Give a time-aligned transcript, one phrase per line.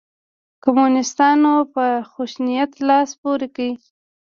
[0.63, 3.69] کمونسیتانو په خشونت لاس پورې کړ.